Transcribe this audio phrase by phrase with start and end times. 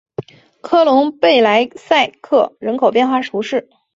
[0.61, 3.69] 科隆贝莱塞克人口变化图示